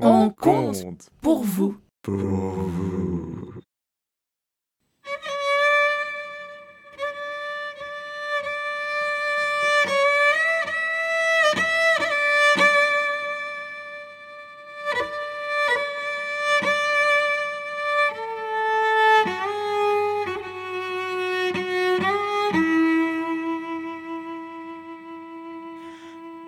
On 0.00 0.30
compte 0.30 1.08
pour 1.20 1.44
vous. 1.44 1.76
Pour 2.02 2.14
vous. 2.16 3.54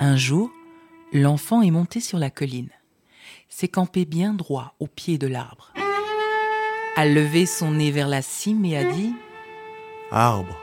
Un 0.00 0.16
jour, 0.16 0.50
l'enfant 1.12 1.60
est 1.60 1.70
monté 1.70 2.00
sur 2.00 2.18
la 2.18 2.30
colline, 2.30 2.70
s'est 3.48 3.68
campé 3.68 4.04
bien 4.04 4.34
droit 4.34 4.74
au 4.78 4.86
pied 4.86 5.18
de 5.18 5.26
l'arbre, 5.26 5.72
a 6.96 7.06
levé 7.06 7.46
son 7.46 7.72
nez 7.72 7.90
vers 7.90 8.08
la 8.08 8.22
cime 8.22 8.64
et 8.64 8.76
a 8.76 8.84
dit 8.84 9.14
Arbre, 10.10 10.58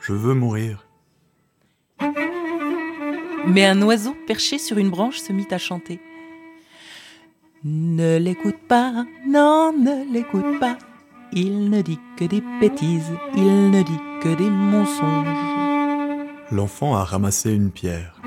je 0.00 0.12
veux 0.12 0.34
mourir. 0.34 0.86
Mais 3.46 3.66
un 3.66 3.80
oiseau 3.82 4.16
perché 4.26 4.58
sur 4.58 4.78
une 4.78 4.90
branche 4.90 5.18
se 5.18 5.32
mit 5.32 5.48
à 5.50 5.58
chanter. 5.58 6.00
Ne 7.64 8.18
l'écoute 8.18 8.58
pas, 8.68 9.04
non, 9.26 9.72
ne 9.72 10.12
l'écoute 10.12 10.58
pas. 10.60 10.78
Il 11.32 11.70
ne 11.70 11.80
dit 11.80 11.98
que 12.16 12.24
des 12.24 12.42
bêtises, 12.60 13.12
il 13.36 13.70
ne 13.70 13.82
dit 13.82 14.00
que 14.20 14.34
des 14.34 14.50
mensonges. 14.50 15.26
L'enfant 16.50 16.94
a 16.94 17.04
ramassé 17.04 17.52
une 17.52 17.70
pierre. 17.70 18.20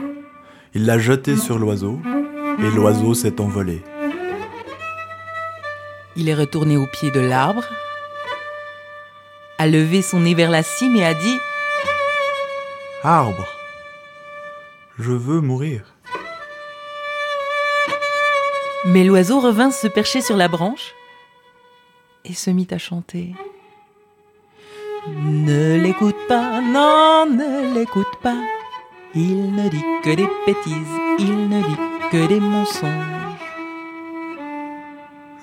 Il 0.73 0.85
l'a 0.85 0.97
jetée 0.97 1.37
sur 1.37 1.59
l'oiseau 1.59 1.99
et 2.59 2.71
l'oiseau 2.71 3.13
s'est 3.13 3.39
envolé. 3.39 3.81
Il 6.15 6.29
est 6.29 6.35
retourné 6.35 6.77
au 6.77 6.87
pied 6.87 7.11
de 7.11 7.19
l'arbre, 7.19 7.65
a 9.57 9.67
levé 9.67 10.01
son 10.01 10.21
nez 10.21 10.33
vers 10.33 10.49
la 10.49 10.63
cime 10.63 10.95
et 10.95 11.05
a 11.05 11.13
dit 11.13 11.37
Arbre, 13.03 13.47
je 14.97 15.11
veux 15.11 15.41
mourir. 15.41 15.81
Mais 18.85 19.03
l'oiseau 19.03 19.39
revint 19.39 19.71
se 19.71 19.87
percher 19.87 20.21
sur 20.21 20.37
la 20.37 20.47
branche 20.47 20.93
et 22.23 22.33
se 22.33 22.49
mit 22.49 22.67
à 22.71 22.77
chanter. 22.77 23.33
Ne 25.07 25.77
l'écoute 25.77 26.15
pas, 26.27 26.61
non, 26.61 27.27
ne 27.29 27.73
l'écoute 27.73 28.15
pas. 28.23 28.37
Il 29.13 29.53
ne 29.53 29.69
dit 29.69 29.83
que 30.03 30.15
des 30.15 30.27
bêtises, 30.45 30.99
il 31.19 31.49
ne 31.49 31.61
dit 31.61 31.94
que 32.15 32.27
des 32.27 32.39
mensonges. 32.39 33.41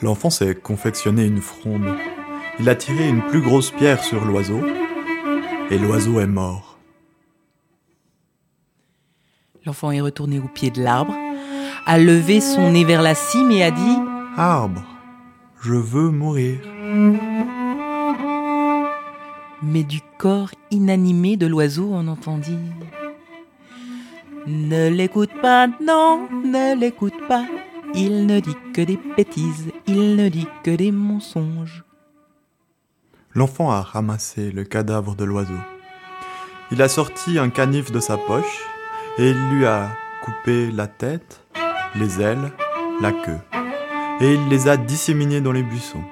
L'enfant 0.00 0.30
s'est 0.30 0.54
confectionné 0.54 1.24
une 1.26 1.42
fronde. 1.42 1.86
Il 2.58 2.68
a 2.68 2.74
tiré 2.74 3.08
une 3.08 3.22
plus 3.22 3.42
grosse 3.42 3.70
pierre 3.70 4.02
sur 4.02 4.24
l'oiseau 4.24 4.60
et 5.70 5.78
l'oiseau 5.78 6.20
est 6.20 6.26
mort. 6.26 6.78
L'enfant 9.66 9.90
est 9.90 10.00
retourné 10.00 10.38
au 10.38 10.48
pied 10.48 10.70
de 10.70 10.82
l'arbre, 10.82 11.14
a 11.86 11.98
levé 11.98 12.40
son 12.40 12.72
nez 12.72 12.84
vers 12.84 13.02
la 13.02 13.14
cime 13.14 13.50
et 13.50 13.62
a 13.62 13.70
dit 13.70 13.96
Arbre, 14.36 14.82
je 15.60 15.74
veux 15.74 16.10
mourir. 16.10 16.58
Mais 19.62 19.84
du 19.84 20.00
corps 20.18 20.50
inanimé 20.70 21.36
de 21.36 21.46
l'oiseau 21.46 21.90
on 21.92 22.08
entendit 22.08 22.58
Ne 24.46 24.88
l'écoute 24.88 25.30
pas, 25.40 25.68
non, 25.80 26.28
ne 26.44 26.76
l'écoute 26.76 27.14
pas. 27.28 27.46
Il 27.94 28.26
ne 28.26 28.40
dit 28.40 28.56
que 28.74 28.82
des 28.82 28.98
bêtises, 29.16 29.70
il 29.86 30.16
ne 30.16 30.28
dit 30.28 30.48
que 30.64 30.72
des 30.72 30.90
mensonges. 30.90 31.84
L'enfant 33.34 33.70
a 33.70 33.82
ramassé 33.82 34.50
le 34.50 34.64
cadavre 34.64 35.14
de 35.14 35.24
l'oiseau. 35.24 35.60
Il 36.72 36.82
a 36.82 36.88
sorti 36.88 37.38
un 37.38 37.50
canif 37.50 37.92
de 37.92 38.00
sa 38.00 38.16
poche 38.16 38.66
et 39.18 39.30
il 39.30 39.48
lui 39.50 39.64
a 39.64 39.90
coupé 40.24 40.72
la 40.72 40.88
tête, 40.88 41.44
les 41.94 42.20
ailes, 42.20 42.50
la 43.00 43.12
queue. 43.12 43.38
Et 44.20 44.34
il 44.34 44.48
les 44.48 44.66
a 44.66 44.76
disséminés 44.76 45.40
dans 45.40 45.52
les 45.52 45.62
buissons. 45.62 46.02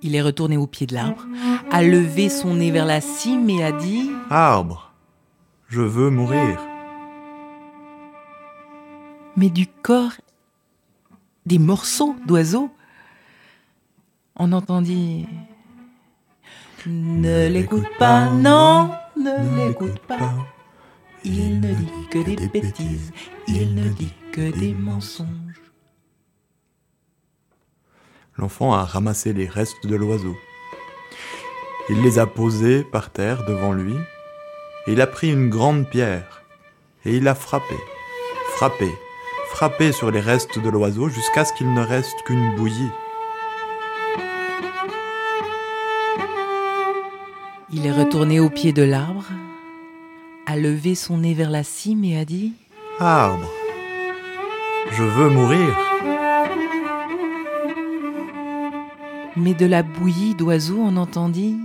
Il 0.00 0.14
est 0.14 0.22
retourné 0.22 0.56
au 0.56 0.66
pied 0.66 0.86
de 0.86 0.94
l'arbre, 0.94 1.26
a 1.72 1.82
levé 1.82 2.28
son 2.28 2.54
nez 2.54 2.70
vers 2.70 2.86
la 2.86 3.00
cime 3.00 3.50
et 3.50 3.64
a 3.64 3.72
dit 3.72 4.10
Arbre, 4.30 4.92
je 5.68 5.80
veux 5.80 6.10
mourir. 6.10 6.60
Mais 9.36 9.50
du 9.50 9.66
corps, 9.66 10.12
des 11.44 11.58
morceaux 11.58 12.14
d'oiseaux, 12.26 12.70
on 14.36 14.52
entendit 14.52 15.26
Ne 16.86 17.48
l'écoute 17.48 17.88
pas, 17.98 18.30
non, 18.30 18.90
ne 19.16 19.66
l'écoute 19.66 19.98
pas. 20.00 20.34
Il 21.24 21.60
ne 21.60 21.72
dit 21.72 22.08
que 22.10 22.18
des 22.18 22.48
bêtises, 22.48 23.12
il 23.48 23.74
ne 23.74 23.88
dit 23.88 24.12
que 24.32 24.50
des 24.58 24.74
mensonges. 24.74 25.28
L'enfant 28.36 28.74
a 28.74 28.84
ramassé 28.84 29.32
les 29.32 29.48
restes 29.48 29.86
de 29.86 29.96
l'oiseau. 29.96 30.36
Il 31.88 32.02
les 32.02 32.18
a 32.18 32.26
posés 32.26 32.84
par 32.84 33.10
terre 33.10 33.44
devant 33.46 33.72
lui, 33.72 33.94
et 34.86 34.92
il 34.92 35.00
a 35.00 35.06
pris 35.06 35.32
une 35.32 35.48
grande 35.48 35.88
pierre, 35.88 36.42
et 37.04 37.16
il 37.16 37.28
a 37.28 37.34
frappé, 37.34 37.76
frappé, 38.56 38.90
frappé 39.54 39.92
sur 39.92 40.10
les 40.10 40.18
restes 40.18 40.58
de 40.58 40.68
l'oiseau 40.68 41.08
jusqu'à 41.08 41.44
ce 41.44 41.52
qu'il 41.52 41.72
ne 41.72 41.80
reste 41.80 42.16
qu'une 42.24 42.56
bouillie. 42.56 42.90
Il 47.70 47.86
est 47.86 47.92
retourné 47.92 48.40
au 48.40 48.50
pied 48.50 48.72
de 48.72 48.82
l'arbre, 48.82 49.26
a 50.46 50.56
levé 50.56 50.96
son 50.96 51.18
nez 51.18 51.34
vers 51.34 51.50
la 51.50 51.62
cime 51.62 52.02
et 52.02 52.18
a 52.18 52.24
dit 52.24 52.52
Arbre, 52.98 53.48
je 54.90 55.04
veux 55.04 55.30
mourir. 55.30 55.78
Mais 59.36 59.54
de 59.54 59.66
la 59.66 59.84
bouillie 59.84 60.34
d'oiseaux 60.34 60.80
on 60.80 60.96
entendit 60.96 61.56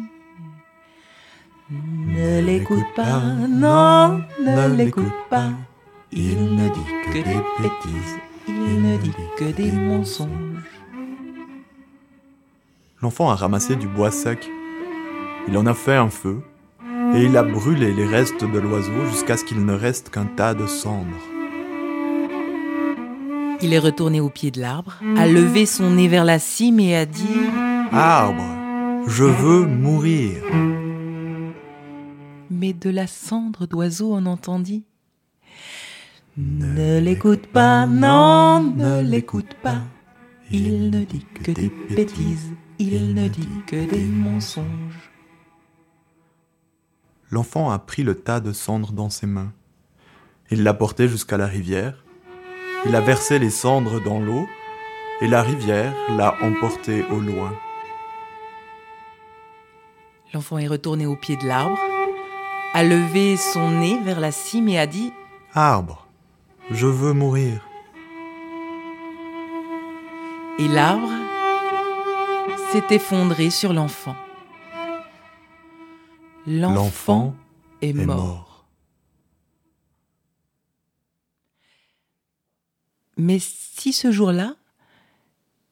Ne 1.72 2.40
l'écoute 2.42 2.86
pas, 2.96 3.20
non, 3.50 4.22
ne 4.40 4.76
l'écoute 4.76 5.12
pas. 5.32 5.50
Il 6.12 6.56
ne 6.56 6.68
dit 6.70 6.80
que 7.06 7.18
des 7.18 7.40
bêtises, 7.62 8.18
il 8.48 8.82
ne 8.82 8.98
dit 8.98 9.14
que 9.38 9.52
des 9.52 9.72
mensonges. 9.72 10.30
L'enfant 13.02 13.30
a 13.30 13.36
ramassé 13.36 13.76
du 13.76 13.88
bois 13.88 14.10
sec. 14.10 14.50
Il 15.48 15.56
en 15.56 15.68
a 15.68 15.76
fait 15.76 15.96
un 15.96 16.10
feu, 16.10 16.42
et 17.14 17.24
il 17.24 17.38
a 17.38 17.44
brûlé 17.44 17.94
les 17.94 18.08
restes 18.08 18.44
de 18.44 18.60
l'oiseau 18.60 19.06
jusqu'à 19.12 19.38
ce 19.38 19.46
qu'il 19.46 19.64
ne 19.64 19.74
reste 19.74 20.10
qu'un 20.10 20.26
tas 20.26 20.56
de 20.56 20.66
cendres. 20.66 21.06
Il 23.62 23.72
est 23.74 23.80
retourné 23.80 24.20
au 24.20 24.30
pied 24.30 24.50
de 24.50 24.60
l'arbre, 24.60 25.00
a 25.16 25.28
levé 25.28 25.68
son 25.68 25.92
nez 25.92 26.08
vers 26.08 26.26
la 26.26 26.40
cime 26.40 26.80
et 26.80 26.96
a 26.96 27.06
dit 27.06 27.40
Arbre, 27.92 28.56
je 29.06 29.26
veux 29.26 29.68
mourir. 29.68 30.42
Mais 32.50 32.74
de 32.74 32.90
la 32.90 33.06
cendre 33.06 33.68
d'oiseau 33.68 34.12
on 34.12 34.26
entendit 34.26 34.86
Ne 36.38 37.00
l'écoute 37.00 37.48
pas, 37.48 37.86
non, 37.86 38.62
ne 38.62 39.02
l'écoute 39.02 39.56
pas. 39.62 39.82
Il 40.52 40.90
ne 40.90 41.04
dit 41.04 41.26
que 41.44 41.52
des 41.52 41.72
bêtises, 41.90 42.54
il 42.80 43.14
ne 43.14 43.28
dit 43.28 43.50
que 43.68 43.90
des 43.90 44.04
mensonges. 44.04 45.12
L'enfant 47.32 47.70
a 47.70 47.78
pris 47.78 48.04
le 48.04 48.16
tas 48.16 48.40
de 48.40 48.52
cendres 48.52 48.92
dans 48.92 49.10
ses 49.10 49.28
mains. 49.28 49.54
Il 50.50 50.64
l'a 50.64 50.74
porté 50.74 51.08
jusqu'à 51.08 51.38
la 51.38 51.46
rivière. 51.46 52.04
Il 52.86 52.96
a 52.96 53.02
versé 53.02 53.38
les 53.38 53.52
cendres 53.52 54.02
dans 54.04 54.20
l'eau 54.20 54.48
et 55.22 55.28
la 55.28 55.44
rivière 55.44 55.94
l'a 56.16 56.36
emporté 56.42 57.04
au 57.12 57.20
loin. 57.20 57.54
L'enfant 60.34 60.58
est 60.58 60.68
retourné 60.68 61.06
au 61.06 61.16
pied 61.16 61.38
de 61.38 61.48
l'arbre, 61.48 61.80
a 62.74 62.84
levé 62.84 63.36
son 63.36 63.70
nez 63.80 64.00
vers 64.04 64.20
la 64.20 64.32
cime 64.32 64.70
et 64.70 64.80
a 64.80 64.88
dit 64.88 65.12
Arbre, 65.54 66.09
je 66.72 66.88
veux 66.88 67.14
mourir. 67.14 67.68
Et 70.60 70.68
l'arbre 70.68 71.12
s'est 72.72 72.96
effondré 72.96 73.50
sur 73.50 73.74
l'enfant. 73.74 74.16
L'enfant 76.46 77.36
est, 77.82 77.90
est 77.90 77.94
mort. 77.94 78.18
mort. 78.18 78.66
Mais 83.18 83.40
si 83.40 83.92
ce 83.92 84.12
jour-là, 84.12 84.56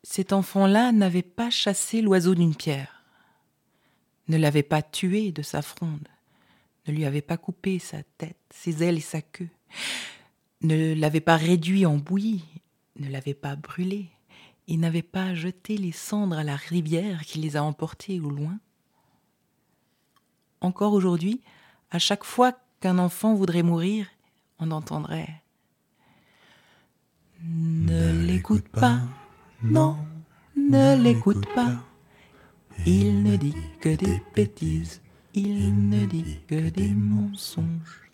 cet 0.04 0.34
enfant-là 0.34 0.92
n'avait 0.92 1.22
pas 1.22 1.50
chassé 1.50 2.02
l'oiseau 2.02 2.36
d'une 2.36 2.56
pierre, 2.56 3.04
ne 4.28 4.38
l'avait 4.38 4.64
pas 4.64 4.82
tué 4.82 5.32
de 5.32 5.42
sa 5.42 5.62
fronde, 5.62 6.08
ne 6.88 6.94
lui 6.94 7.06
avait 7.06 7.22
pas 7.22 7.38
coupé 7.38 7.80
sa 7.80 8.04
tête, 8.18 8.38
ses 8.50 8.84
ailes 8.84 8.98
et 8.98 9.02
sa 9.02 9.22
queue, 9.22 9.50
ne 10.62 10.94
l'avait 10.94 11.22
pas 11.22 11.36
réduit 11.36 11.86
en 11.86 11.98
bouillie, 11.98 12.44
ne 13.00 13.10
l'avait 13.10 13.34
pas 13.34 13.56
brûlé, 13.56 14.10
il 14.68 14.80
n'avait 14.80 15.02
pas 15.02 15.34
jeté 15.34 15.78
les 15.78 15.92
cendres 15.92 16.38
à 16.38 16.44
la 16.44 16.56
rivière 16.56 17.22
qui 17.24 17.40
les 17.40 17.56
a 17.56 17.64
emportés 17.64 18.20
au 18.20 18.30
loin. 18.30 18.60
Encore 20.62 20.94
aujourd'hui, 20.94 21.42
à 21.92 22.00
chaque 22.00 22.24
fois 22.24 22.54
qu'un 22.82 22.98
enfant 22.98 23.34
voudrait 23.34 23.64
mourir, 23.64 24.08
on 24.60 24.72
entendrait 24.72 25.42
Ne 27.44 28.26
l'écoute 28.26 28.68
pas, 28.68 29.02
non, 29.64 29.98
ne 30.56 30.96
l'écoute 31.02 31.46
pas. 31.54 31.84
Il 32.86 33.24
ne 33.24 33.38
dit 33.38 33.56
que 33.80 33.96
des 33.96 34.22
bêtises, 34.36 35.02
il 35.34 35.90
ne 35.90 36.06
dit 36.06 36.40
que 36.48 36.70
des 36.70 36.90
mensonges. 36.90 38.07